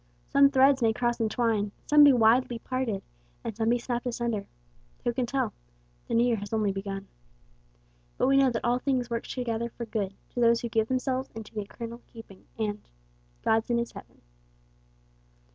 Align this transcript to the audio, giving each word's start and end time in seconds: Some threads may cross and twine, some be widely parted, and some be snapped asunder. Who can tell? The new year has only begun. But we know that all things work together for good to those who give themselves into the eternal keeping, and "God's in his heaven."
Some 0.29 0.49
threads 0.49 0.81
may 0.81 0.93
cross 0.93 1.19
and 1.19 1.29
twine, 1.29 1.73
some 1.85 2.03
be 2.03 2.11
widely 2.11 2.57
parted, 2.57 3.03
and 3.43 3.55
some 3.55 3.69
be 3.69 3.77
snapped 3.77 4.07
asunder. 4.07 4.47
Who 5.03 5.13
can 5.13 5.27
tell? 5.27 5.53
The 6.07 6.15
new 6.15 6.25
year 6.25 6.37
has 6.37 6.51
only 6.51 6.71
begun. 6.71 7.07
But 8.17 8.25
we 8.25 8.37
know 8.37 8.49
that 8.49 8.65
all 8.65 8.79
things 8.79 9.11
work 9.11 9.27
together 9.27 9.69
for 9.69 9.85
good 9.85 10.15
to 10.31 10.39
those 10.39 10.61
who 10.61 10.69
give 10.69 10.87
themselves 10.87 11.29
into 11.35 11.53
the 11.53 11.61
eternal 11.61 12.01
keeping, 12.11 12.45
and 12.57 12.81
"God's 13.43 13.69
in 13.69 13.77
his 13.77 13.91
heaven." 13.91 14.21